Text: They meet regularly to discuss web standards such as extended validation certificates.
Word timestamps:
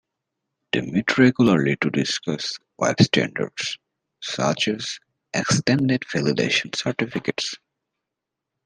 They 0.71 0.81
meet 0.81 1.15
regularly 1.19 1.75
to 1.81 1.91
discuss 1.91 2.57
web 2.79 2.99
standards 3.03 3.77
such 4.19 4.67
as 4.67 4.99
extended 5.31 6.01
validation 6.11 6.75
certificates. 6.75 7.53